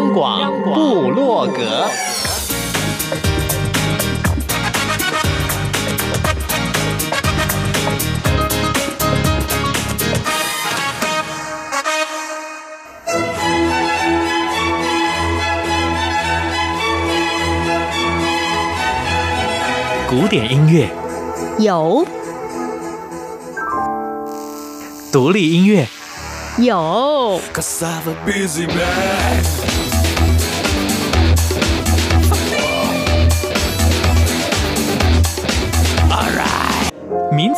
[0.00, 1.86] 央广部落格，
[20.08, 20.88] 古典音乐。
[21.58, 22.06] 有，
[25.12, 25.86] 独立音乐。
[26.56, 27.38] 有。
[28.66, 29.79] 民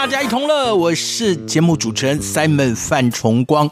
[0.00, 3.70] 大家一同乐，我是节目主持人 Simon 范崇光。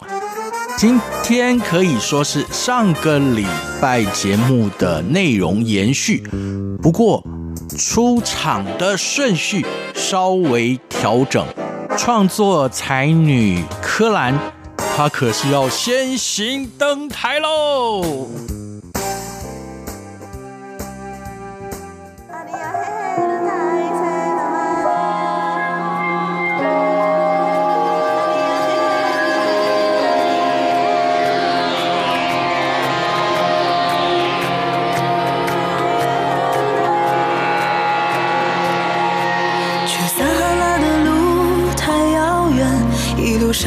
[0.77, 3.47] 今天可以说是上个礼
[3.81, 6.23] 拜节目的内容延续，
[6.83, 7.25] 不过
[7.79, 11.43] 出场的顺序稍微调整。
[11.97, 14.39] 创作才女柯蓝，
[14.77, 18.29] 她可是要先行登台喽。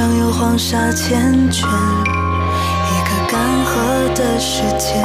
[0.01, 1.13] 上有黄沙缱
[1.51, 4.95] 绻，一个干涸的世界，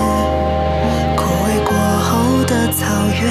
[1.14, 2.86] 枯萎过后的草
[3.20, 3.28] 原，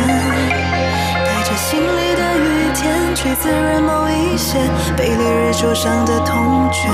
[1.25, 4.59] 带着行李的雨天，去滋润某一些
[4.95, 6.87] 被烈日灼伤的痛觉。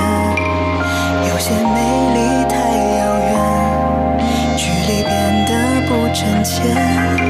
[1.27, 1.75] 有些美
[2.13, 2.55] 丽太
[2.95, 4.23] 遥远，
[4.55, 5.11] 距离变
[5.47, 5.51] 得
[5.85, 7.20] 不真切。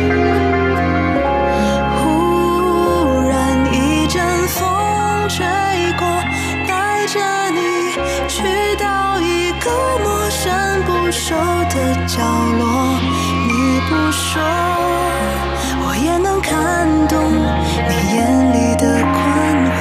[11.32, 11.76] 手的
[12.08, 12.20] 角
[12.60, 13.00] 落，
[13.48, 14.44] 你不说，
[15.80, 16.52] 我也能看
[17.08, 17.16] 懂
[17.88, 18.20] 你眼
[18.52, 18.84] 里的
[19.16, 19.18] 困
[19.78, 19.80] 惑。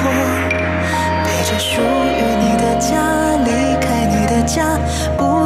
[1.25, 2.95] 背着属于你的家，
[3.43, 3.51] 离
[3.81, 4.63] 开你的家，
[5.17, 5.40] 不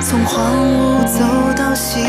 [0.00, 1.24] 从荒芜走
[1.56, 2.08] 到喜悦，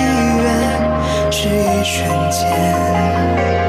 [1.31, 3.64] 只一瞬间。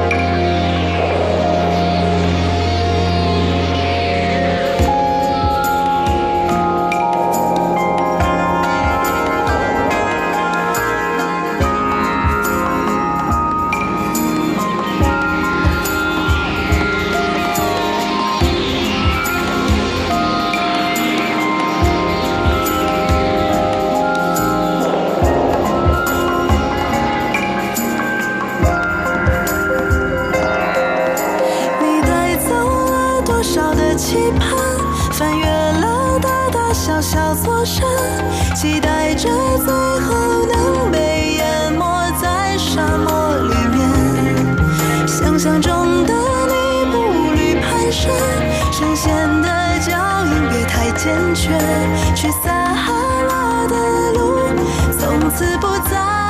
[55.29, 56.26] 从此不再。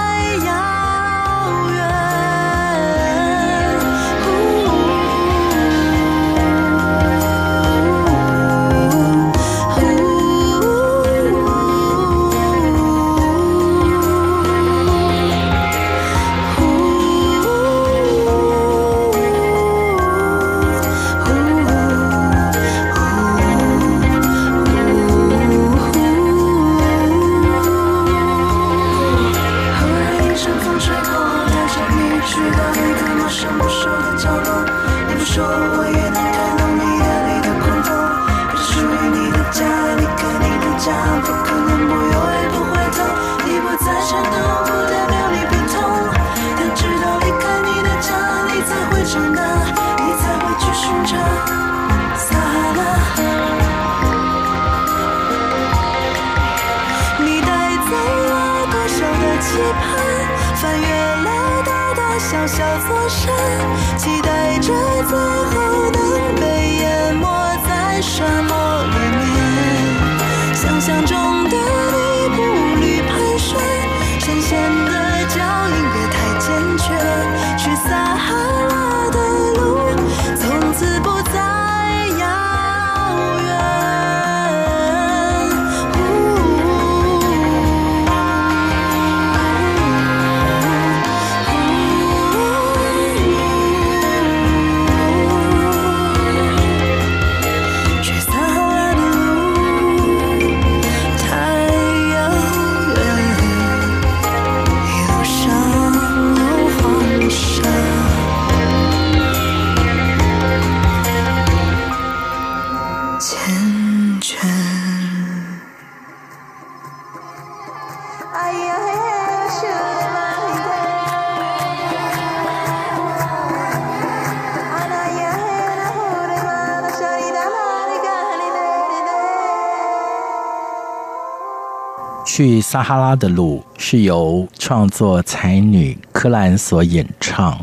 [132.69, 137.57] 撒哈拉的路是由创作才女柯兰所演唱。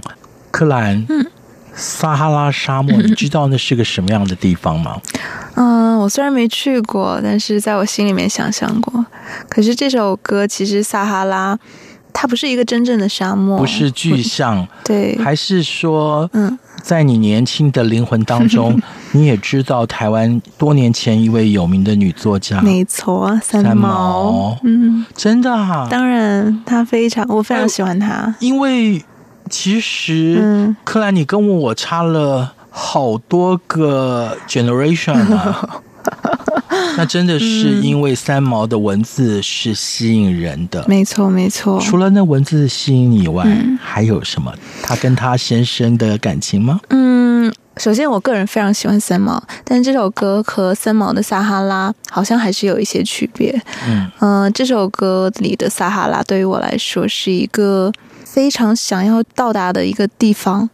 [0.50, 1.30] 柯兰，嗯，
[1.74, 4.98] 撒哈拉沙漠， 你知道那是个什么样的地方吗？
[5.56, 9.04] 嗯，我虽然没去过，但是在我心里面想象过。
[9.46, 11.58] 可是这首歌其实撒哈拉，
[12.14, 18.78] 它不是一个真正的沙漠，不是具象，对，还是说，嗯，在你年轻的灵魂当中，
[19.12, 24.58] 你也知道台湾多年前一位有名的女作家，没错，三毛，三毛。
[24.64, 29.02] 嗯，真的啊，当然，她非常，我非常喜欢她，因为
[29.48, 35.80] 其实，嗯，柯兰，你跟我我差了好多个 generation 啊。
[36.96, 41.80] 那真的是因为三毛的文字是吸引人的，没错没错。
[41.80, 44.52] 除了那文字吸引你以外，嗯，还有什么？
[44.82, 46.80] 他跟他先生的感情吗？
[46.90, 53.60] 嗯，首先我个人非常喜欢三毛，但这首歌和三毛的撒哈拉好像还是有一些区别。
[53.86, 57.92] 嗯，呃，这首歌里的撒哈拉对于我来说是一个
[58.24, 60.68] 非常想要到达的一个地方，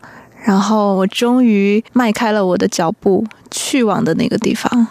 [0.44, 4.86] 然后我终于迈开了我的脚步去往的那个地方。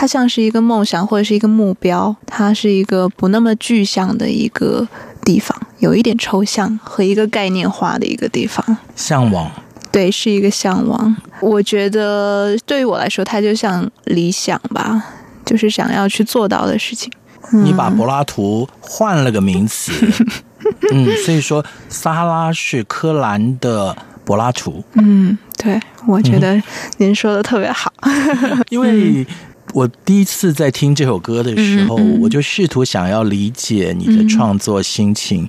[0.00, 4.88] 它像是一个梦想或者是一个目标，它是一个不那么具象的一个
[5.26, 8.78] 地方，有一点抽象和一个概念化的一个地方。
[8.96, 9.52] 向往，
[9.92, 11.14] 对，是一个向往。
[11.42, 15.04] 我觉得对于我来说，它就像理想吧，
[15.44, 17.12] 就是想要去做到的事情。
[17.52, 19.92] 嗯、你把柏拉图换了个名词，
[20.90, 23.94] 嗯，所以说撒哈拉是柯兰的
[24.24, 24.82] 柏拉图。
[24.94, 26.58] 嗯，对，我觉得
[26.96, 29.26] 您说的特别好，嗯、 因为。
[29.72, 35.44] 我第一次在听这首歌的时候，嗯嗯、我就试图想要理解你的创作心情。
[35.44, 35.48] 嗯、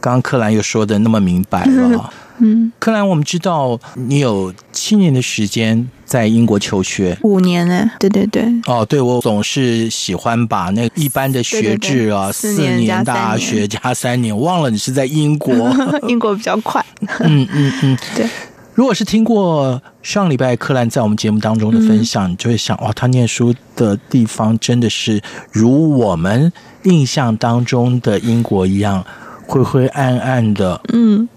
[0.00, 2.12] 刚刚柯兰又说的那么明白了。
[2.38, 7.88] 嗯，柯兰，我们知道你有七年的时间在英国求学，五年呢？
[8.00, 8.44] 对对对。
[8.66, 15.54] 哦，对，我总是喜欢把那一般的学制啊， 四年大学加三年，忘了你是在英国，
[16.08, 16.84] 英国比较快。
[17.20, 18.26] 嗯 嗯嗯，对。
[18.74, 26.50] 如果是听过上礼拜柯兰在我们节目当中的分享，嗯、你就会想哇，他念书的地方真的是如我们
[26.84, 29.04] 印象当中的英国一样
[29.46, 30.80] 灰灰暗暗的。
[30.92, 31.28] 嗯，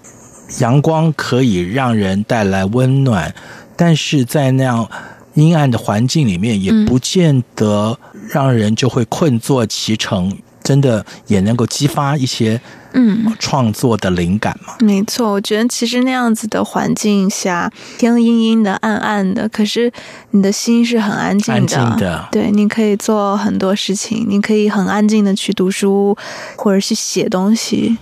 [0.59, 3.33] 阳光可以让人带来温暖，
[3.75, 4.89] 但是在那样
[5.33, 7.99] 阴暗的环境里面，也不见得
[8.29, 10.31] 让人就会困坐其成。
[10.65, 12.59] 真的也能够激发一些
[12.93, 14.73] 嗯创作的灵感嘛？
[14.79, 19.91] 没错，我觉得其实那样子的环境下，天阴阴的、暗暗的，可是
[20.31, 21.61] 你的心是很安静的。
[21.61, 26.17] 安静的，对，你可以做很多事情，你可以很安静的去读书，
[26.57, 27.95] 或者是写东西，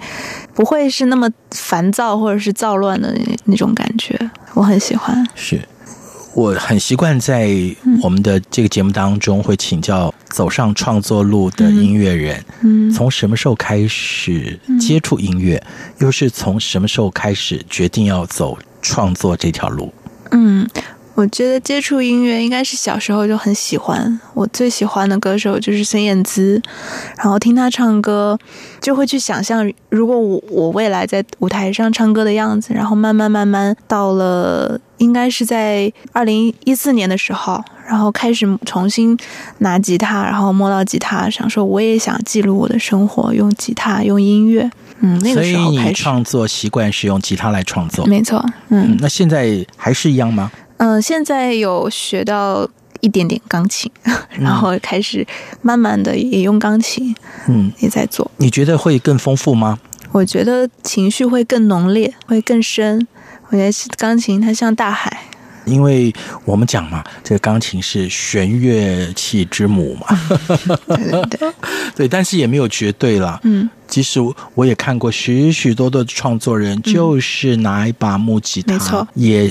[0.53, 4.17] 不会是那么烦躁或者是躁乱的那种感觉。
[4.53, 5.27] 我很喜欢。
[5.35, 5.59] 是。
[6.33, 7.49] 我很习惯在
[8.01, 15.61] 我们的这个节目当中会请教走上创作路的音乐人，嗯，从什么时候开始接触音乐，
[15.99, 19.93] 又是从什么时候开始决定要走创作这条路？
[20.31, 20.67] 嗯。
[21.15, 24.19] 我觉得接触音乐应该是小时候就很喜欢。
[24.33, 26.61] 我最喜欢的歌手就是孙燕姿，
[27.17, 28.37] 然后听她唱歌，
[28.81, 32.73] 就会去想象，如果我我未来在舞台上唱歌的样子。
[32.73, 39.15] 然后慢慢慢慢到了，应该是在二零一四年的时候，然后开始重新
[39.59, 44.69] 拿吉他，然后摸到吉他，想说我也想记录我的生活，用吉他，用音乐。
[45.01, 45.75] 嗯，那个时候开始。
[45.75, 48.05] 所以你创作习惯是用吉他来创作？
[48.05, 48.43] 没错。
[48.69, 50.49] 嗯，嗯，那现在还是一样吗？
[50.77, 52.67] 嗯，现在有学到
[53.01, 53.91] 一点点钢琴，
[54.37, 55.25] 然后开始
[55.61, 57.15] 慢慢的也用钢琴，
[57.47, 58.29] 嗯，也在做。
[58.37, 59.79] 你觉得会更丰富吗？
[60.11, 63.07] 我觉得情绪会更浓烈，会更深。
[63.49, 65.25] 我觉得钢琴它像大海。
[65.65, 66.13] 因为
[66.43, 70.07] 我们讲嘛，这个钢琴是弦乐器之母嘛，
[70.87, 71.53] 对对对，
[71.95, 73.39] 对，但是也没有绝对啦。
[73.43, 74.19] 嗯，其实
[74.55, 79.49] 我也看过许许多多的创作人，就是拿一把木吉他，没错，也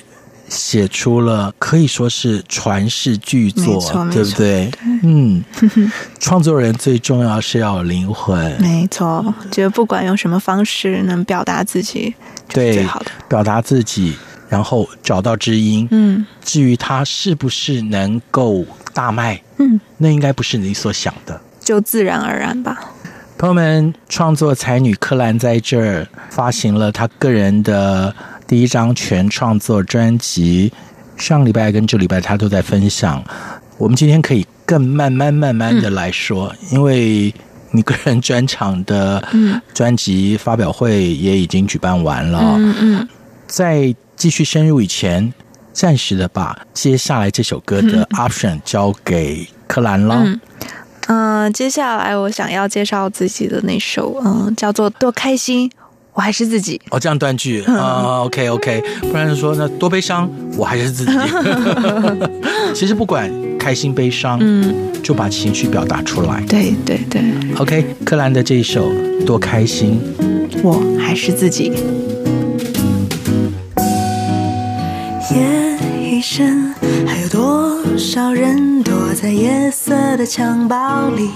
[0.52, 3.80] 写出了可以说是传世巨作，
[4.12, 4.70] 对不对？
[4.70, 4.72] 对。
[5.02, 5.42] 嗯，
[6.20, 12.14] 创作人最重要是要有灵魂，没错，觉得不管用什么方式能表达自己，
[12.48, 14.14] 就是最好的，表达自己。
[14.48, 22.78] 然后找到知音，嗯，至于他是不是能够大卖，嗯，那应该不是你所想的，就自然而然吧。
[23.38, 28.14] 朋友们，创作才女柯蓝在这儿发行了她个人的
[28.52, 30.70] 第一张全创作专辑，
[31.16, 33.24] 上礼拜跟这礼拜他都在分享。
[33.78, 37.32] 我们今天可以更慢慢慢慢的来说，嗯、因为
[37.70, 39.26] 你个人专场的
[39.72, 43.08] 专辑发表会也已经举办完了，嗯嗯，
[43.46, 43.94] 在。
[44.14, 45.32] 继续深入以前，
[45.72, 50.22] 暂时的把接下来这首歌的 option 交给柯蓝了。
[50.22, 50.40] 嗯，
[51.08, 55.68] 嗯、呃，接下来我想要介绍自己的那首，嗯、呃，叫做《多开心
[56.14, 56.80] 我还是自己》。
[56.94, 61.12] 哦，这样断句啊、呃、？OK OK，不然就说那多悲伤我还是自己。
[62.74, 66.42] 其实不管开心悲伤，嗯，就把情绪表达出来。
[66.48, 67.22] 对对对。
[67.58, 68.90] OK，柯蓝的这一首
[69.24, 70.00] 《多开心
[70.62, 71.70] 我还是自己》。
[75.34, 76.74] 夜已深，
[77.06, 81.30] 还有多少人躲在夜色的襁褓里？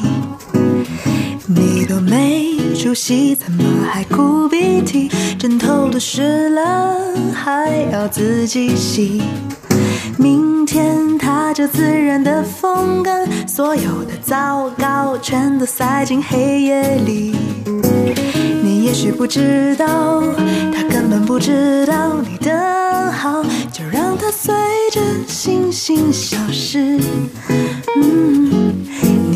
[1.49, 5.09] 你都没出息，怎么还哭鼻涕？
[5.39, 6.97] 枕头都湿了，
[7.33, 9.23] 还要自己洗。
[10.19, 17.37] 明天它就自然的风干，所有的糟糕全都塞进黑夜里。
[18.63, 20.23] 你也许不知道，
[20.75, 23.45] 他根本不知道你的好。
[23.73, 24.55] 就让它随
[24.91, 26.99] 着星星消失，
[27.95, 28.75] 嗯，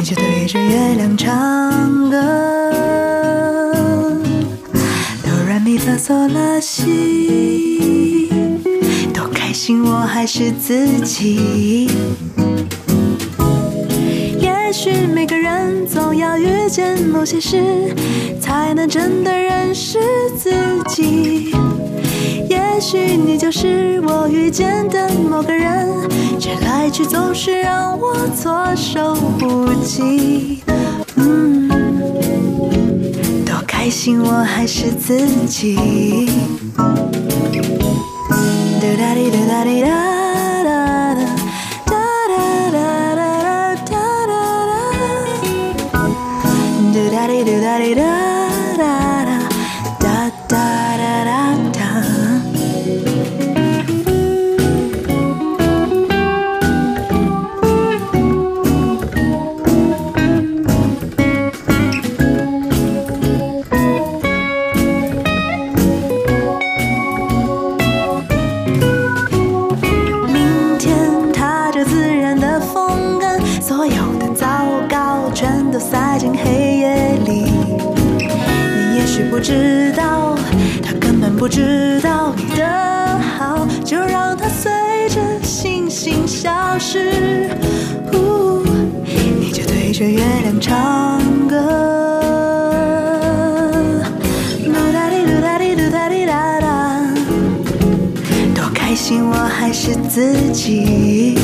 [0.00, 2.72] 你就对着月亮唱歌，
[5.22, 8.30] 哆来咪发嗦拉西，
[9.12, 11.90] 多开心，我还是自己。
[14.40, 17.94] 也许每个人总要遇见某些事，
[18.40, 19.98] 才能真的认识
[20.34, 20.50] 自
[20.88, 21.54] 己。
[22.80, 25.86] 也许你就是我遇见的某个人，
[26.38, 30.62] 却来去总是让我措手不及。
[31.16, 31.68] 嗯，
[33.44, 35.76] 多开心，我还是自己。
[38.80, 39.99] 嘟哒滴嘟哒滴哒
[81.60, 82.66] 知道你的
[83.36, 84.72] 好，就让它随
[85.10, 87.50] 着星星消失。
[88.14, 88.64] 呜，
[89.04, 91.56] 你就对着月亮唱歌。
[94.64, 96.98] 噜哒哩噜哒哩噜哒哩哒哒，
[98.54, 101.36] 多开心，我还是自己。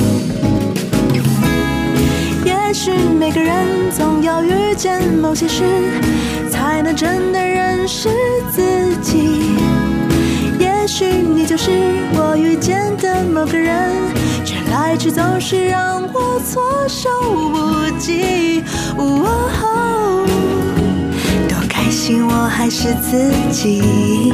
[2.42, 5.62] 也许每个人总要遇见某些事，
[6.50, 8.08] 才能真的认识
[8.50, 9.45] 自己。
[10.98, 11.70] 也许你就是
[12.14, 13.92] 我遇见的某个人，
[14.46, 17.10] 却来去总是让我措手
[17.52, 18.64] 不及。
[18.96, 20.26] 哦，
[21.50, 24.32] 多开心，我还是自己。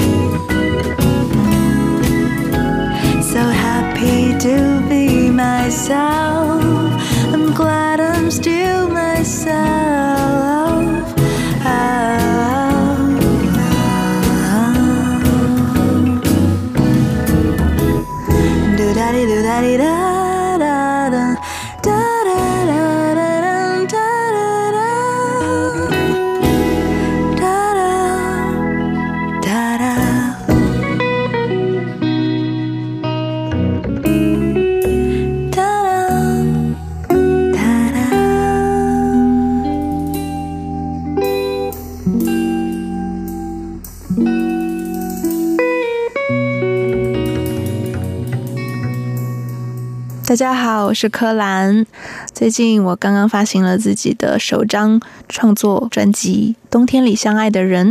[3.20, 6.41] So happy to be myself.
[50.32, 51.84] 大家好，我是柯兰。
[52.32, 54.98] 最近我刚刚发行了自己的首张
[55.28, 57.90] 创作专辑《冬天里相爱的人》。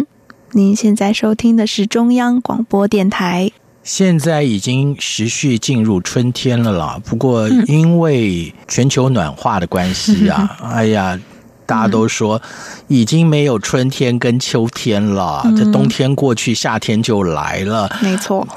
[0.53, 3.51] 您现在收听的是中央广播电台。
[3.83, 11.19] 现在已经持续进入春天了啦，不过因为全球暖化的关系啊，嗯、 哎呀，
[11.67, 12.41] 大家都说
[12.88, 17.88] 已经没有春天跟秋天了，这、嗯、冬天过去，夏天就来了。
[18.01, 18.48] 没错，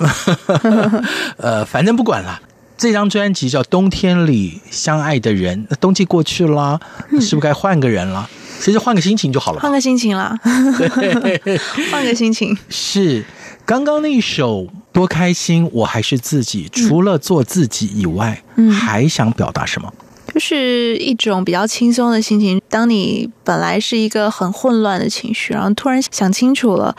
[1.36, 2.40] 呃，反正不管了。
[2.76, 6.80] 这张专辑叫《冬天里相爱的人》，那冬季过去了，
[7.12, 8.28] 是不是该换个人了？
[8.60, 9.60] 其实换个心情就好了。
[9.60, 10.36] 换个心情啦，
[11.90, 12.56] 换个心情。
[12.68, 13.24] 是
[13.66, 16.68] 刚刚那一首多开心，我还是自己。
[16.72, 19.92] 除了做自己以外，嗯，还想表达什么？
[20.34, 22.60] 就是一种比较轻松的心情。
[22.68, 26.94] 当你本来是一个很混乱的情绪，然后突然想清楚了，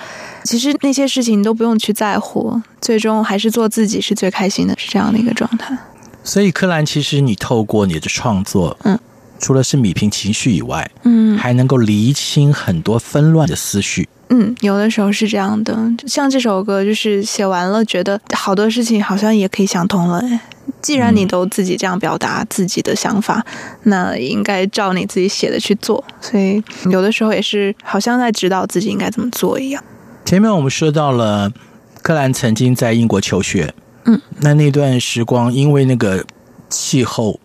[0.45, 5.77] 其实那些事情都不用去在乎，最终还是做自己是最开心的，是这样的一个状态。
[6.23, 8.97] 所以，柯蓝，其实你透过你的创作，嗯，
[9.39, 14.07] 除了是米平情绪以外，嗯，还能够厘清很多纷乱的思绪。
[14.29, 15.77] 嗯，有的时候是这样的，
[16.07, 20.21] 像这首歌，就是写完了，觉得好多事情好像也可以想通了。
[20.81, 23.45] 既然你都自己这样表达自己的想法，
[23.83, 26.03] 嗯、那应该照你自己写的去做。
[26.19, 29.83] 所以有的时候也是好像在指导自己应该怎么做一样。
[30.25, 31.51] 前面我们说到了，
[32.01, 33.73] 柯蓝曾经在英国求学，
[34.05, 36.25] 嗯，那那段时光因为那个
[36.69, 37.39] 气候，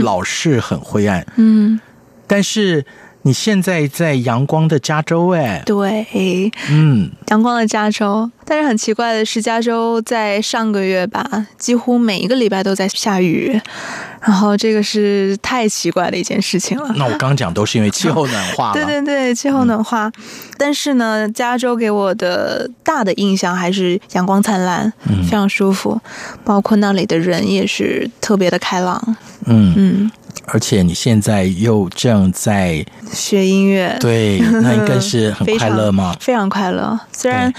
[0.00, 1.80] 老是很灰暗，嗯，
[2.26, 2.84] 但是。
[3.22, 13.60] 你现在在阳光的加州哎，对，嗯，阳光的加州，但是很奇怪的是，加州在上个月吧，几乎每一个礼拜都在下雨，
[14.20, 16.92] 然后这个是太奇怪的一件事情了。
[16.96, 20.08] 那我刚刚讲都是因为气候暖化了， 对对对，气候暖化。
[20.08, 20.12] 嗯、
[20.58, 26.00] 但是呢，加州给我的大的印象还是阳光灿烂，嗯、非常舒服，
[26.44, 30.10] 包括那里的人也是特别的开朗，嗯嗯。
[30.36, 36.16] 嗯而且你现在又正在学音乐，对，那应该是很快乐吗？
[36.20, 37.52] 非常快乐，虽然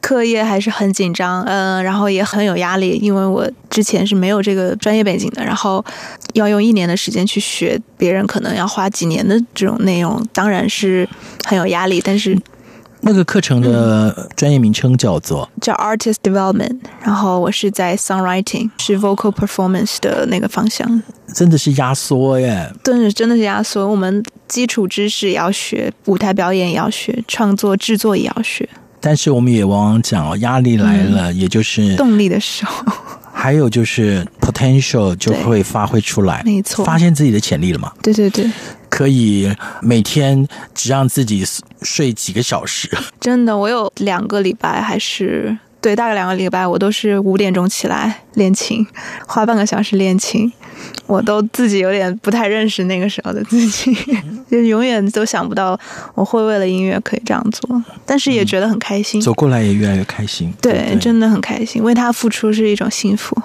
[0.00, 5.84] 课业还是很紧张，嗯、呃，然后也很有压力，因为我之前是没有这个专业背景的，然后
[6.34, 11.08] 要用一年的时间去学别人可能要花几年的这种内容，当然是
[11.44, 12.36] 很有压力，但是。
[13.04, 21.02] 那个课程的专业名称叫做、嗯、叫 Artist Development，然后我是在 Songwriting，是 Vocal Performance 的那个方向。
[21.34, 22.72] 真的是压缩耶！
[22.84, 23.88] 对，真的是压缩。
[23.88, 28.68] 我们基础知识也要学，舞台表演也要学，创作制作也要学。
[29.00, 32.84] 但是我们也往往讲，压力来了，嗯、也就是动力的时候。
[33.32, 37.90] 还有就是 potential 就会发挥出来，没错，发现自己的潜力了嘛？
[38.00, 38.48] 对对对。
[38.92, 39.50] 可以
[39.80, 41.42] 每天只让自己
[41.80, 42.90] 睡几个小时。
[43.18, 48.86] 真的，我有两个礼拜还是对，大概两个礼拜，我都是五点钟起来练琴，
[49.26, 50.52] 花半个小时练琴。
[51.06, 53.96] 我都自己有点不太认识那个时候的自己，
[54.50, 55.78] 就永远都想不到
[56.14, 59.20] 我会为了音乐可以这样做，但是也觉得很开心。
[59.20, 60.52] 嗯，走过来也越来越开心。
[60.60, 63.40] 对，对对，真的很开心，为他付出是一种幸福。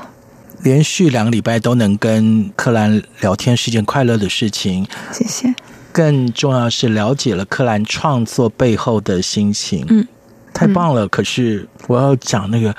[0.64, 5.54] 连续两个礼拜都能跟柯蓝聊天是一件快乐的事情，谢谢。
[5.92, 10.08] 更重要是了解了柯蓝创作背后的心情，嗯，
[10.54, 11.06] 太棒了。
[11.06, 12.76] 嗯、可是我要讲那个，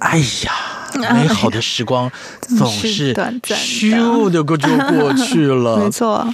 [0.00, 0.52] 哎呀，
[1.14, 2.10] 美好的时光
[2.40, 6.26] 总 是咻的过就过去了， 没错。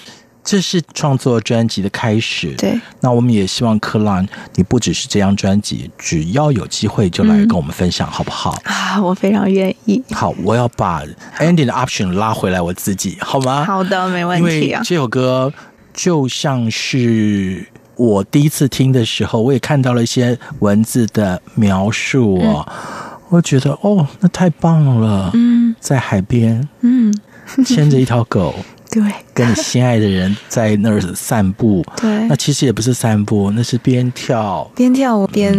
[0.44, 2.78] 这是创作专辑的开始，对。
[3.00, 8.50] 那我们也希望柯蓝，你不只是这张专辑，只要有机会就来跟我们分享，嗯、好不好？
[8.64, 10.02] 啊，我非常愿意。
[10.10, 11.02] 好，我要把
[11.38, 13.64] ending 的 option 拉回来，我自己好吗？
[13.64, 14.76] 好的，没问题啊。
[14.76, 15.50] 因为这首歌
[15.94, 25.30] 就像是我第一次听的时候，我也看到了一些文字的描述哦，嗯、我觉得哦，那太棒了。
[25.32, 27.14] 嗯，在海边，嗯，
[27.64, 28.54] 牵着一条狗。
[28.94, 29.02] 对，
[29.34, 31.84] 跟你心爱的人在那儿散步。
[32.00, 35.52] 对，那其实也不是散步，那是边跳边跳舞边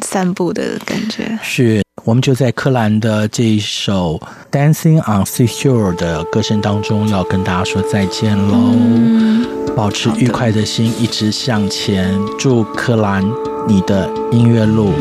[0.00, 1.24] 散步的感觉。
[1.24, 4.18] 嗯、是，我们就在柯蓝的这一首
[4.50, 8.54] 《Dancing on Seashore》的歌声当中，要跟大家说再见喽。
[8.54, 12.18] 嗯、保持愉快的心，一直向前。
[12.38, 13.22] 祝柯蓝
[13.68, 14.94] 你的音乐路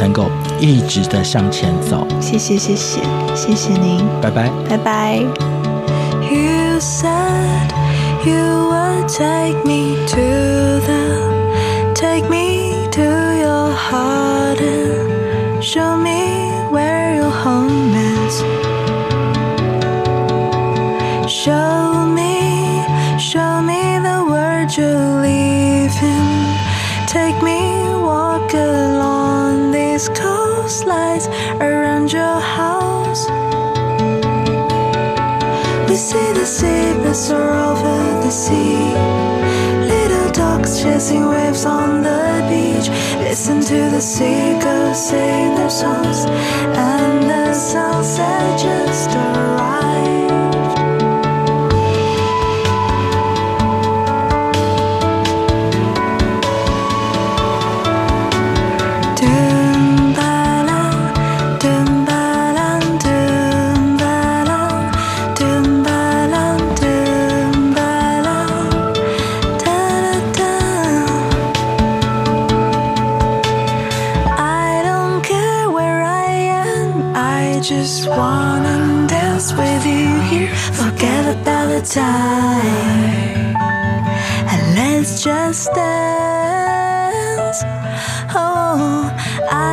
[0.00, 2.08] 能够一直的向前走。
[2.18, 3.02] 谢谢，谢谢，
[3.34, 5.57] 谢谢您，拜拜，拜拜。
[6.78, 7.72] You said
[8.24, 10.26] you would take me to
[10.88, 13.02] the, take me to
[13.44, 18.34] your heart and show me where your home is.
[21.28, 22.84] Show me,
[23.18, 25.07] show me the world you
[35.98, 38.94] see the zebras soar over the sea.
[39.92, 42.88] Little ducks chasing waves on the beach.
[43.18, 49.97] Listen to the seagulls sing their songs, and the sunset just arrived.
[78.38, 80.52] Wanna dance with you here.
[80.80, 83.56] Forget about the time,
[84.52, 87.58] and let's just dance.
[88.44, 89.10] Oh,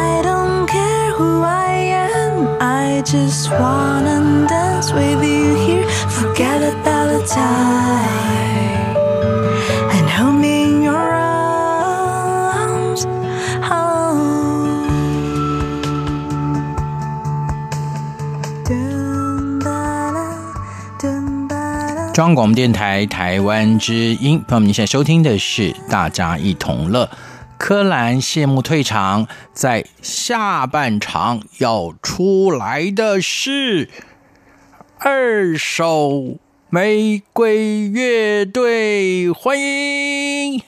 [0.01, 1.31] I don't care who
[1.67, 1.73] I
[2.09, 2.33] am.
[2.81, 4.17] I just wanna
[4.53, 5.87] dance with you here.
[6.19, 8.54] Forget about the time
[22.15, 27.03] 中央广播电台台湾之音，朋友们，您现在收听的是《大家一同乐》。
[27.57, 33.89] 柯蓝谢幕退场，在下半场要出来的是
[34.97, 36.37] 二手
[36.69, 40.61] 玫瑰乐队，欢迎。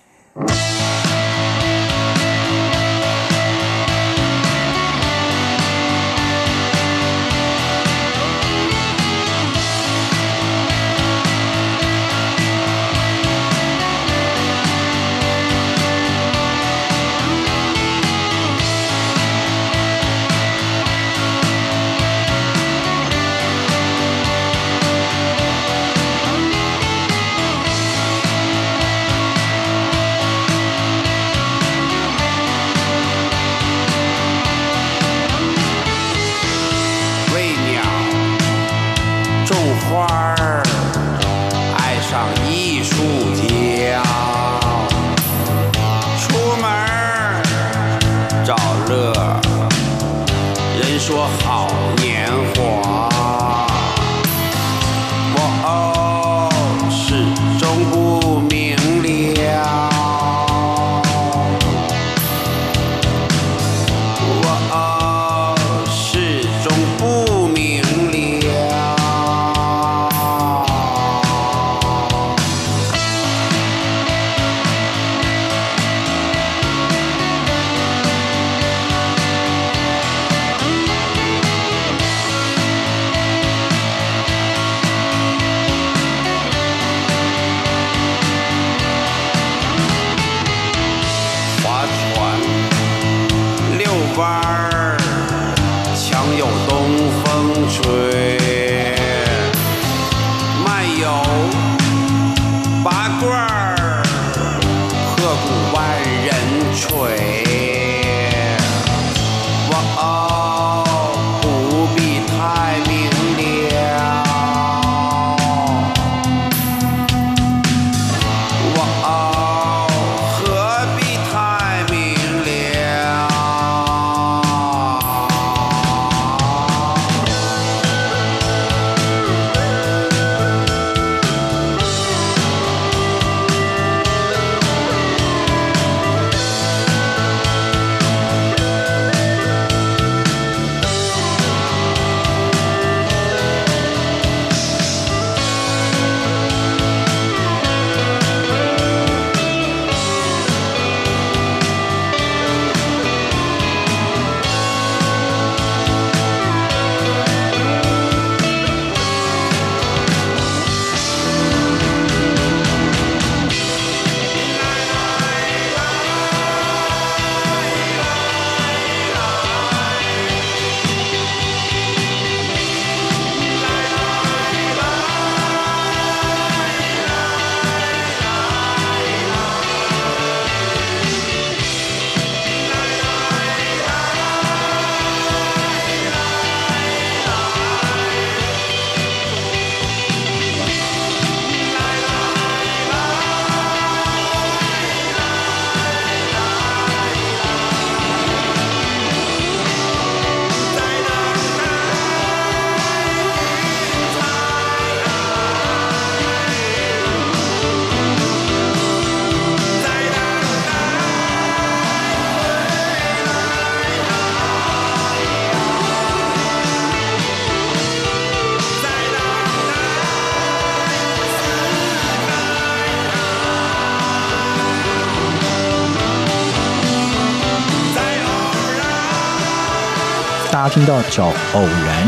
[230.77, 232.07] 听到叫偶然，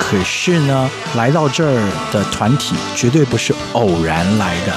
[0.00, 4.72] 可是呢，来到这儿的团体绝对不是偶然来的，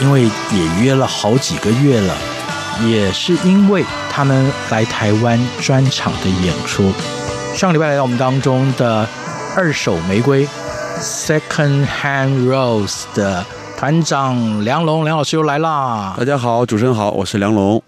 [0.00, 2.12] 因为也约了好几个月了，
[2.84, 6.92] 也是因为他们来台湾专场的演出。
[7.54, 9.06] 上礼拜来到我们当中的
[9.56, 10.44] 二手玫瑰
[10.98, 13.46] （Second Hand Rose） 的
[13.78, 16.16] 团长梁龙，梁老师又来啦！
[16.18, 17.80] 大家好，主持人好，我是梁龙。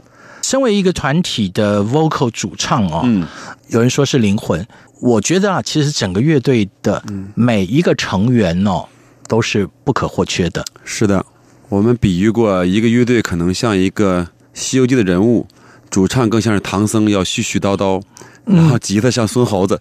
[0.43, 3.27] 身为一个团体的 vocal 主唱哦，嗯，
[3.69, 4.67] 有人说是灵魂，
[5.01, 7.03] 我觉得啊，其实整个乐队的
[7.35, 8.87] 每一个成员哦，
[9.27, 10.65] 都是不可或缺的。
[10.85, 11.25] 是的，
[11.69, 14.23] 我们比喻过一个乐队可能像一个
[14.53, 15.47] 《西游记》的人物，
[15.91, 18.03] 主唱更像是唐僧要絮絮叨叨，
[18.45, 19.81] 然后吉他像孙猴子，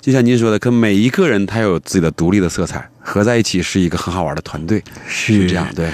[0.00, 5.90] 就像您说的，可每一个人他有自己的独立的色彩，合在一起是一个很好玩的团队，是这样对。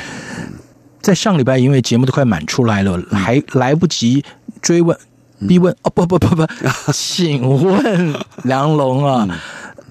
[1.00, 4.22] 在上礼拜，因为节目都快满出来了，还来不及
[4.60, 4.98] 追问、
[5.46, 6.46] 逼问哦，不不不不，
[6.92, 9.28] 请问梁龙啊，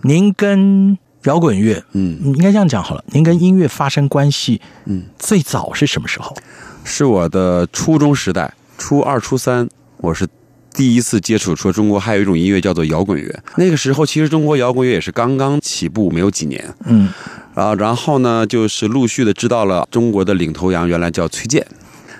[0.01, 6.35] 您跟摇滚乐，嗯，应该这样讲好了，您跟音乐发生关系，嗯，最早是什么时候？
[6.83, 10.27] 是我的初中时代，初二、初三，我是
[10.73, 13.43] 第一次接触说中国还有一种音乐叫做摇滚乐。
[13.57, 17.09] 那个时候，其实中国摇滚乐也是刚刚起步，没有几年，嗯。
[17.55, 21.65] 啊，然后呢，就是陆续的知道了中国的领头羊原来叫崔健，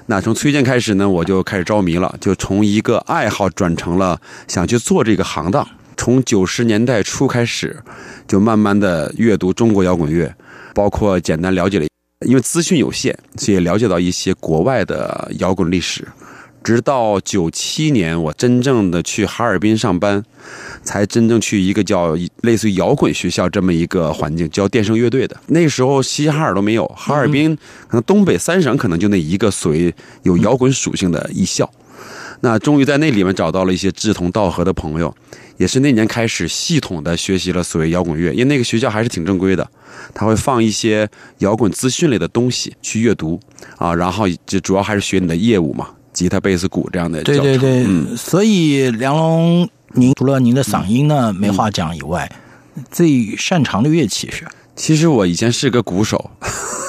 [0.09, 5.67] 那从崔健开始呢，我就开始着迷了，就从一个爱好转成了想去做这个行当。
[5.97, 7.77] 从九十年代初开始，
[8.25, 10.33] 就慢慢的阅读中国摇滚乐，
[10.73, 11.85] 包括简单了解了，
[12.25, 16.07] 因为资讯有限，所以了解到一些国外的摇滚历史。
[16.67, 20.21] 直到九七年，我真正的去哈尔滨上班，
[20.83, 25.37] 才真正去一个叫类似于摇滚学校这么一个环境，教电声乐队的。
[25.47, 27.55] 那时候，齐齐哈尔都没有，哈尔滨
[27.87, 31.71] 可能东北三省可能就那一个所谓有摇滚属性的艺校。
[32.41, 35.15] 那终于在那里面找到了一些志同道合的朋友，
[35.55, 39.65] 也是那年开始系统的学习了所谓摇滚乐，因为那个学校还是挺正规的，
[40.13, 43.39] 他会放一些摇滚资讯类的东西去阅读
[43.77, 45.87] 啊，然后就主要还是学你的业务嘛。
[46.17, 52.27] 吉他、贝斯、鼓这样的，对对对，嗯，所以梁龙，您除了您的嗓音呢没话讲以外，
[52.89, 54.43] 最擅长的乐器是？
[54.75, 56.31] 其实我以前是个鼓手，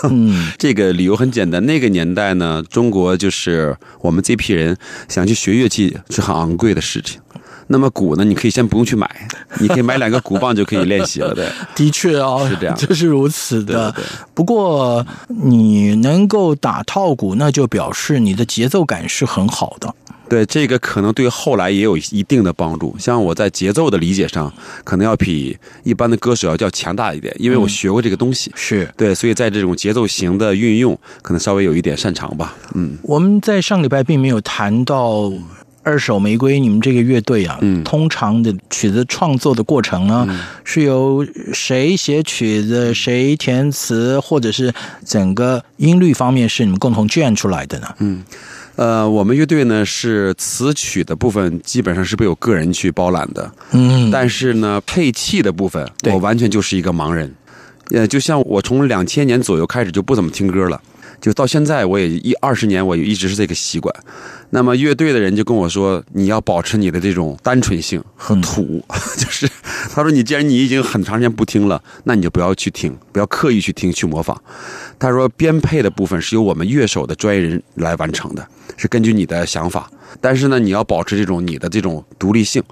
[0.05, 4.77] 嗯， 这个理由很简单，那个年代呢，中国就是我们这批人
[5.09, 7.21] 想去学乐器是很昂贵的事情。
[7.71, 8.25] 那么鼓呢？
[8.25, 9.29] 你可以先不用去买，
[9.61, 11.35] 你可以买两个鼓棒就可以练习了。
[11.35, 13.93] 对，的确哦，是这样，就是如此的。
[13.93, 14.11] 对对对。
[14.33, 19.95] 不过你能够打套鼓，那就表示你的节奏感是很好的。
[20.29, 22.95] 对，这个可能对后来也有一定的帮助。
[22.99, 24.53] 像我在节奏的理解上，
[24.85, 28.51] 可能要比一般的歌手要较强大一点，因为我学过这个东西。
[28.51, 32.55] 嗯、是对，所以在这种节奏型的运用，可能稍微有一点擅长吧。
[32.75, 35.33] 嗯，我们在上礼拜并没有谈到。
[35.85, 44.75] 二手玫瑰，你们这个乐队啊，嗯，通常的曲子创作的过程呢，嗯、是由谁写曲子，谁填词，或者是
[45.07, 47.89] 整个音律方面是你们共同卷出来的呢？
[48.01, 48.23] 嗯，
[48.79, 57.35] 呃，我们乐队呢是词曲的部分基本上是被我个人去包揽的，嗯，但是呢配器的部分，我完全就是一个盲人，
[57.91, 60.81] 呃，就像我从两千年左右开始就不怎么听歌了。
[61.21, 63.95] 就到现在，我也一二十年，我也一直是这个习惯。
[64.51, 69.47] 那么乐队的人就跟我说：“你要保持你的这种单纯性和土，嗯、 就是
[69.93, 74.41] 他说你既然你已经很长时间不听了，那你就不要去听，不要刻意去听去模仿。”
[74.99, 79.91] 他说编配的部分是由我们乐手的专业人来完成的，是根据你的想法。
[80.21, 82.63] 但是呢，你要保持这种你的这种独立性。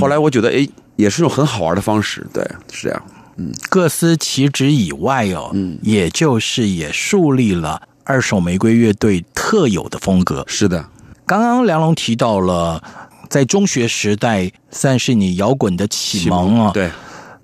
[0.00, 0.66] 后来我觉得，哎，
[0.96, 2.26] 也是一种很好玩的方式。
[2.32, 2.42] 对，
[2.72, 3.02] 是这样。
[3.36, 10.44] 嗯，各司其职以外哦，嗯，也就是也树立了二手玫瑰乐队特有的风格。
[10.46, 10.88] 是的，
[11.26, 12.82] 刚刚梁龙提到了，
[13.28, 16.70] 在中学时代算是你摇滚的启蒙啊。
[16.72, 16.90] 对，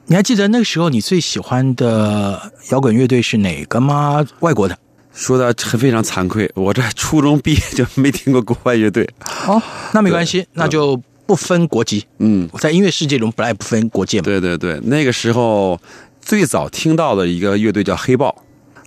[0.06, 4.24] 你还记得那个时候你最喜欢的摇滚乐队是哪个吗？
[4.40, 4.78] 外国的？
[5.12, 9.08] 说的非常惭愧，我这初中毕业就没听过国外乐队。
[9.46, 9.60] 哦，
[9.92, 11.02] 那没关系，那就。
[11.30, 14.24] 不分国籍，嗯，在音乐世界中本来不分国界嘛。
[14.24, 15.80] 对对对，那个时候
[16.20, 18.34] 最早听到的一个乐队叫黑豹，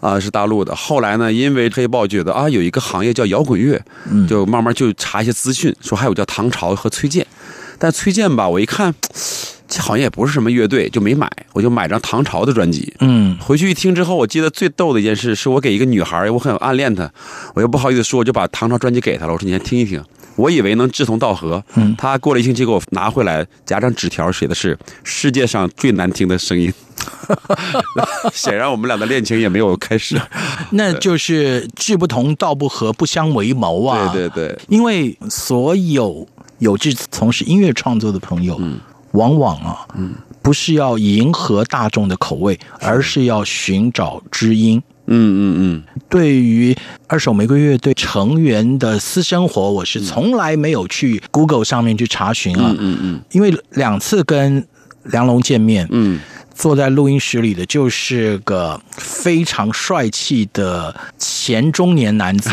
[0.01, 0.75] 啊，是大陆的。
[0.75, 7.25] 后来呢，因为黑豹觉得啊，有一个行业叫摇滚乐，嗯，就慢慢就查一些资讯，说还有叫唐朝和崔健。
[7.79, 8.93] 但崔健吧，我一看，
[9.69, 11.32] 这好像也不是什么乐队，就没买。
[11.53, 17.10] 我就买张唐朝的专辑，嗯，回去一听之后，我记得最逗的一件事，是我给一个女孩，我很暗恋她，
[17.53, 19.32] 我又不好意思说，我就把唐朝专辑给她了。
[19.32, 20.03] 我说你先听一听。
[20.36, 26.74] 我以为能志同道合，嗯，他过了一星期给我拿回来，夹张纸条，写的是世界上最难听的声音。
[28.34, 30.19] 显然我们俩的恋情也没有开始，
[30.72, 34.10] 那就是志不同道不合，不相为谋啊！
[34.13, 36.26] 对对对，因为所有
[36.60, 38.80] 有志从事音乐创作的朋友，嗯，
[39.12, 44.82] 往往啊，嗯，不是要迎合大众的口味，而是要寻找知音。
[45.07, 45.83] 嗯嗯嗯。
[46.09, 46.75] 对于
[47.07, 52.69] 二手玫瑰乐队成员的私生活，我是从来没有去 Google 上面去查询啊。
[52.71, 53.21] 嗯嗯嗯。
[53.31, 54.65] 因为两次跟
[55.03, 56.19] 梁龙见面，嗯，
[56.53, 62.49] 坐在录音室里的就是个非常帅气的前中年男子。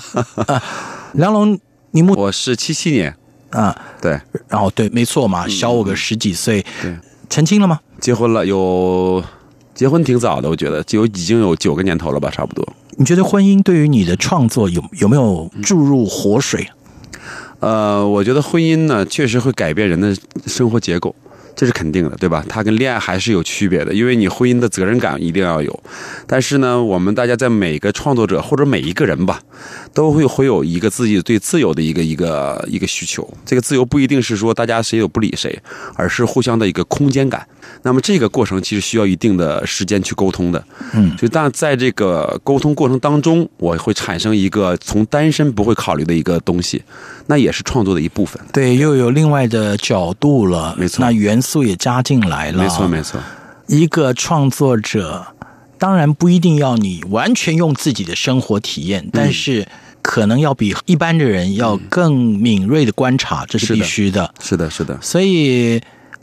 [0.46, 0.62] 啊、
[1.12, 1.58] 梁龙，
[1.92, 3.14] 你目我是七七年。
[3.50, 6.58] 啊，对，然后对，没错嘛，小我个十几岁。
[6.82, 7.78] 嗯、对，成亲了吗？
[8.00, 9.22] 结婚了，有
[9.74, 12.66] 结婚挺早的，我觉得就已经有九个年头了吧，差不多。
[12.96, 16.68] 你觉得婚姻对于你的创作有有没有注入活水？
[17.58, 20.14] 呃，我觉得婚姻呢，确实会改变人的
[20.46, 21.14] 生活结构。
[21.56, 22.44] 这是肯定的，对吧？
[22.48, 25.82] 它跟恋爱还是有区别的，因为你婚姻的责任感一定要有。
[26.26, 29.40] 但是呢，我们大家在每个创作者或者每一个人吧，
[29.92, 33.28] 都会会有一个自己对自由的一个一个一个需求。
[33.46, 35.56] 这个自由不一定是说大家谁都不理谁，
[35.94, 37.46] 而是互相的一个空间感。
[37.82, 40.62] 那么这个过程其实需要一定的时间去沟通的。
[40.92, 46.82] 嗯，就但在这个沟通过程当中，我会产生一个从单身不会考虑的一个东西，
[47.26, 48.40] 那也是创作的一部分。
[48.52, 50.74] 对，又有另外的角度了。
[50.78, 52.64] 没错，那元素也加进来了。
[52.64, 53.20] 没错，没错。
[53.68, 55.24] 一个创作者
[55.78, 59.68] 当然不一定要你完全用自己的生活体验，嗯，但是
[60.02, 64.34] 可能要比一般的人要更敏锐的观察，嗯，这是必须的。
[64.40, 64.98] 是的，是的。
[65.00, 65.80] 所以。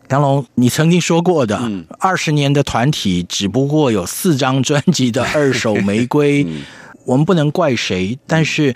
[0.10, 1.58] 梁龙，你曾经说过的，
[1.98, 6.46] 二十年的团体只不过有四张专辑的二手玫瑰，
[7.08, 8.76] 我们不能怪谁，但是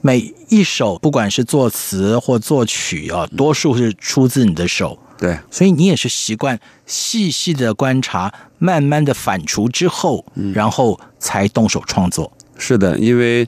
[0.00, 4.98] 每一首不管是作词或作曲啊，多数是出自你的手。
[5.18, 12.32] 对，所以你也是习惯细细的观察，慢慢的反刍之后，然后才动手创作。
[12.58, 13.46] 是的，因为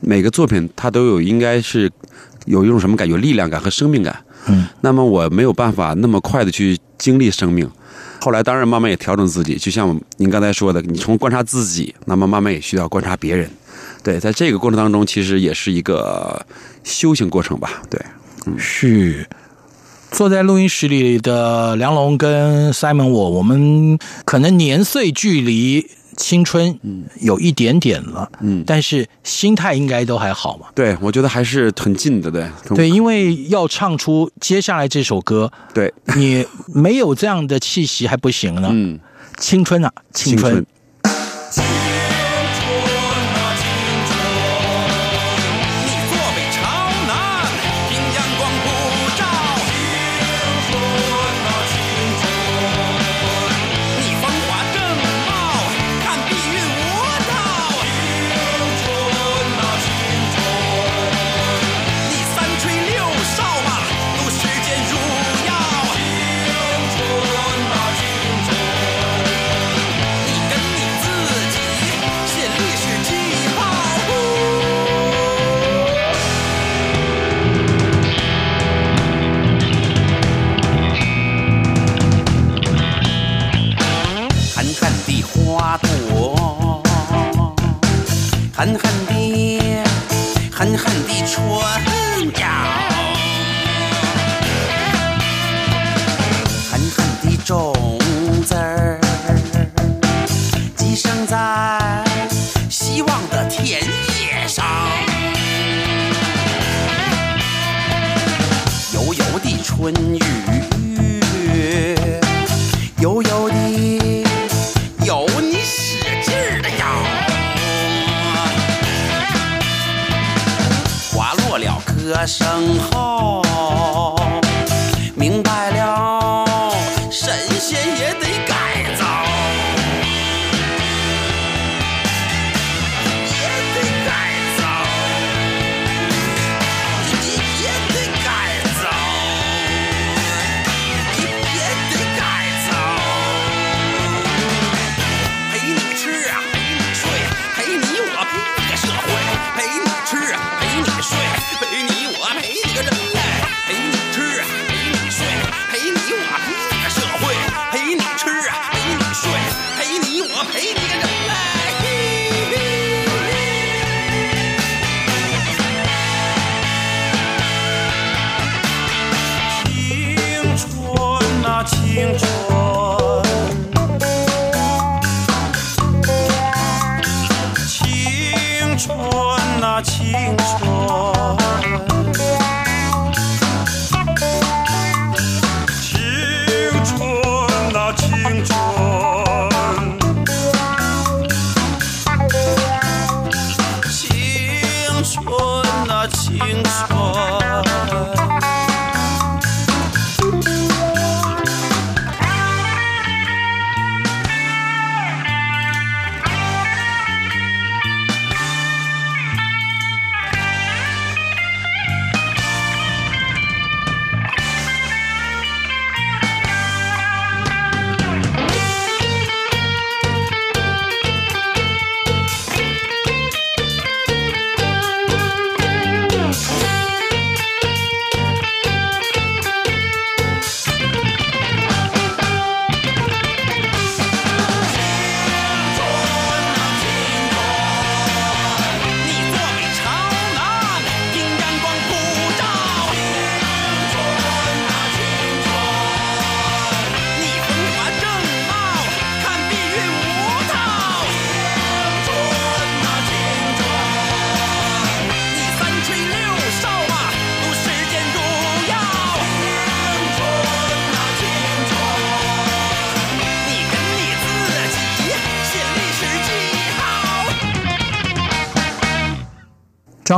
[0.00, 1.90] 每个作品它都有应该是
[2.46, 4.16] 有一种什么感，有力量感和生命感。
[4.46, 7.66] 嗯，那么我没有办法那么快的去经历生命，
[8.20, 13.48] 后来当然慢慢也调整自己，就像您刚才说的，你从观察自己，那么慢慢也需要观察别人，
[14.02, 16.44] 对，在这个过程当中，其实也是一个
[16.82, 17.98] 修行过程吧，对，
[18.44, 19.26] 嗯，是
[20.14, 25.86] 坐在录音室里的梁龙跟 Simon，我我们可能年岁距离。
[26.16, 30.66] 青春，嗯，有一点点了，嗯，但是心态应该都还好嘛。
[30.72, 38.68] 对，我觉得还是很近的，对，对，因为要唱出接下来这首歌，对，你没有这样的气息还不行呢。
[38.70, 39.00] 嗯，
[39.38, 40.64] 青春啊，青春。
[41.50, 41.83] 青春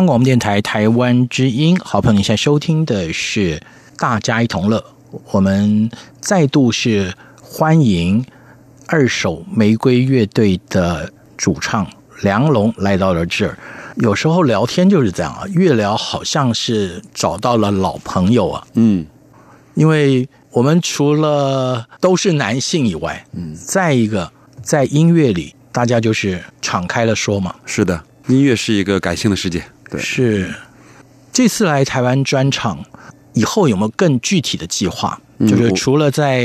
[0.07, 3.57] 央广播电台台湾之音，好朋友，你现在收听的是
[3.99, 4.79] 《大家一同乐》，
[5.33, 5.91] 我们
[6.21, 8.25] 再度是欢迎
[8.87, 11.85] 二手玫瑰乐队的主唱
[12.23, 13.59] 梁龙来到了这儿。
[13.97, 18.65] 有时候聊天就是这样啊，越聊好像是找到了老朋友啊。
[18.75, 19.05] 嗯，
[19.75, 24.31] 因为我们除了都是男性以外，嗯，再一个
[24.63, 27.53] 在音乐里，大家就是敞开了说嘛。
[27.65, 29.65] 是的，音乐是一个感性的世界。
[29.91, 30.55] 对，是。
[31.33, 32.85] 这次来台湾专场
[33.35, 35.21] 以后有没有更具体的计划？
[35.39, 36.43] 嗯，就是除了在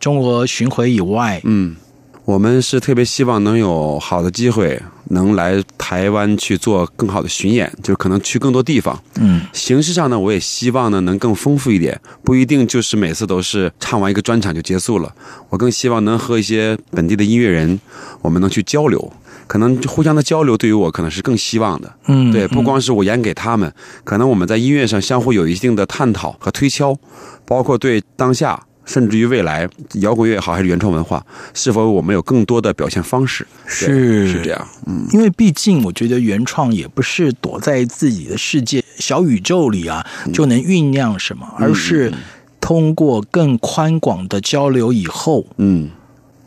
[0.00, 1.76] 中国巡回以外，嗯。
[2.24, 4.80] 我们是特别希望能有好的机会，
[5.10, 8.98] 能来台湾去做更好的巡演，就可能去更多地方。
[9.16, 15.14] 嗯，形式上呢，我也希望呢能更丰富一点，不一定就是每次都是唱完一个专场就结束了。
[15.50, 17.78] 我更希望能和一些本地的音乐人，
[18.22, 19.12] 我们能去交流，
[19.46, 21.94] 可能互相的交流对于我可能是更希望的。
[22.06, 23.72] 嗯，对，不光是我演给他们，
[24.04, 26.96] 可能我们在音乐上相互有一定的探讨和推敲，
[27.44, 28.64] 包括对当下。
[28.86, 29.66] 甚至于未来，
[30.02, 31.24] 摇滚乐也好，还是原创文化，
[31.54, 33.46] 是否我们有更多的表现方式？
[33.64, 42.12] 是是这样，嗯，因为毕竟我觉得原创也不是躲在自己的世界小宇宙里啊，就能酝酿什么，嗯、而是
[42.60, 45.88] 通过更宽广的交流以后，嗯，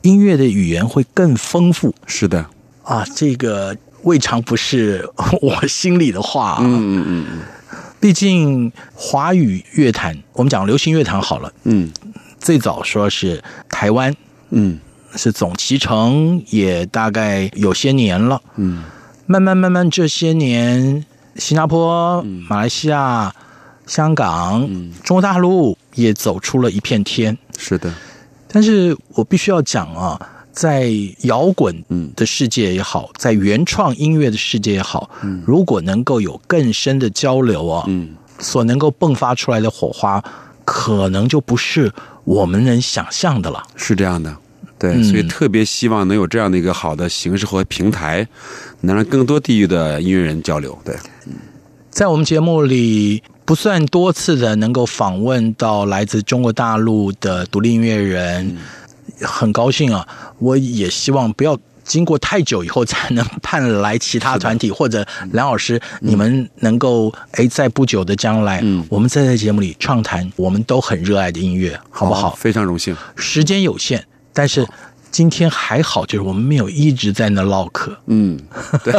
[0.03, 1.95] 音乐的语言会更丰富。
[2.05, 2.45] 是的，
[2.87, 5.07] 啊，这个未尝不是
[5.41, 6.57] 我心里的话啊。
[6.61, 7.39] 嗯嗯嗯嗯，
[7.99, 11.91] 毕竟华语乐坛，我们讲流行乐坛好了，嗯。
[12.39, 14.13] 最早说是台湾，
[14.51, 14.79] 嗯，
[15.15, 18.83] 是总其成，也大概有些年了，嗯，
[19.25, 21.03] 慢慢慢慢这些年，
[21.35, 23.33] 新加坡、嗯、马来西亚、
[23.87, 27.35] 香港、嗯、中国大陆也走出了一片天。
[27.57, 27.91] 是的，
[28.47, 30.91] 但是我必须要讲啊，在
[31.21, 31.83] 摇滚
[32.15, 40.19] 的世界也好，在原创音乐的世界也好，嗯，如果能够有更深的交流啊，嗯，所能够迸发出来的火花，
[40.65, 41.91] 可能就不是。
[42.23, 44.35] 我们能想象的了，是这样的，
[44.79, 48.27] 对，嗯、所以特别希望能有这样的一个好的形式和平台，
[48.81, 50.75] 能让更多地域的音乐人交流。
[50.83, 50.95] 对，
[51.91, 58.57] 在我们节目里不算多次的能够访问到来自中国大陆的独立音乐人，嗯、
[59.21, 60.07] 很高兴啊！
[60.39, 61.57] 我也希望不要。
[61.87, 72.35] 经过太久以后，才能盼来其他团体或者梁老师，你们能够哎，在不久的将来，嗯，我们再在节目里畅谈我们都很热爱的音乐，好不好？
[72.35, 72.93] 非常荣幸。
[73.15, 74.67] 时间有限，但是
[75.11, 77.97] 今天还好，就是我们没有一直在那唠嗑。
[78.07, 78.37] 嗯，
[78.83, 78.93] 对，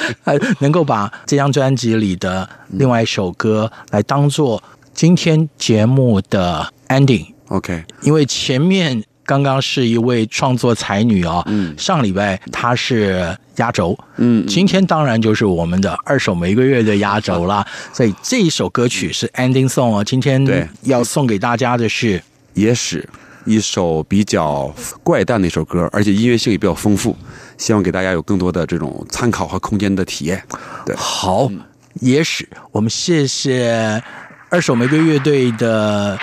[0.60, 4.62] 能够把这张专辑里的另外一首歌来当做
[4.94, 7.26] 今天节目的 ending。
[7.48, 9.04] OK，因为前面。
[9.24, 22.18] 刚刚是一位创作才女啊，嗯，上礼拜她是压轴，嗯，今天当然就是我们的二手玫瑰乐的压轴了， 所以这一首歌曲是 ending song 啊，今天对要送给大家的是
[22.54, 23.08] 《野史》，
[23.50, 27.16] 一首比较怪诞的一首歌，而且音乐性也比较丰富，
[27.56, 30.42] 希望给大家有更多的这种参考和空间的体验。
[30.84, 31.44] 对，好，
[32.00, 34.02] 《野史》，我们谢谢
[34.48, 36.18] 二手玫瑰乐队的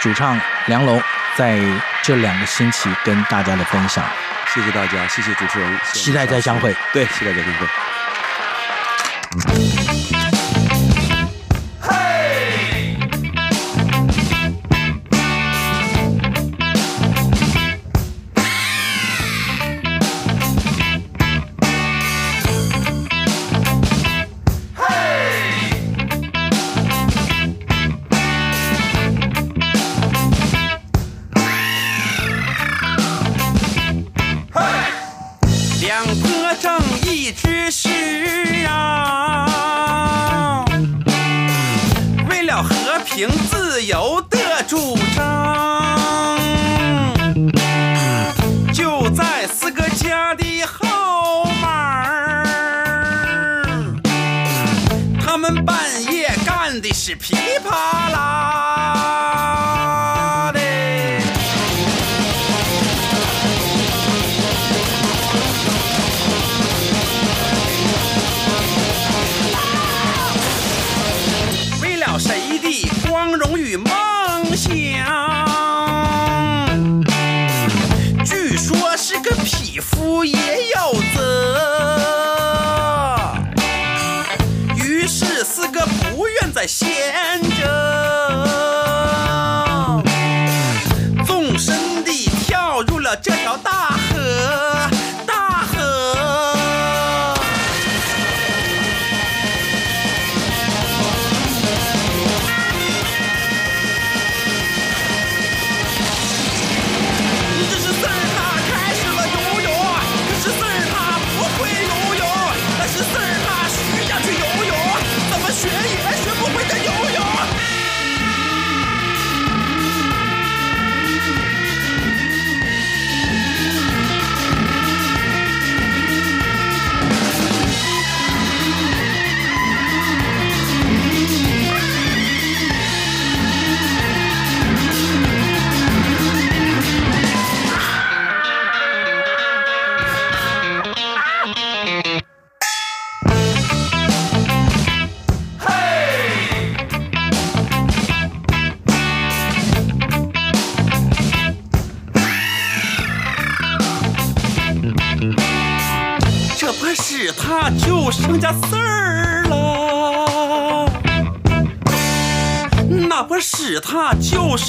[0.00, 1.00] 主唱梁龙。
[1.36, 1.60] 在
[2.02, 4.04] 这两个星期跟大家的分享，
[4.52, 7.66] 谢谢大家，谢谢主持人，期待再相会，对，期待再相会。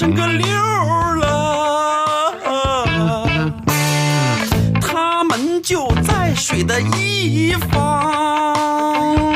[0.01, 0.47] 剩个六
[1.19, 2.33] 了，
[4.81, 9.31] 他们就在水的一方，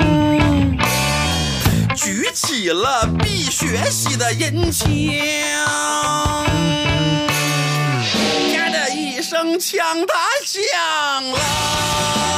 [1.95, 4.87] 举起了必学习的银枪，
[8.51, 10.65] 啪的一声枪，他响
[11.29, 12.34] 了。